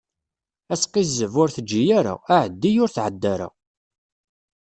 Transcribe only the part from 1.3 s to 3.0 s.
ur teǧǧi ara; aεeddi, ur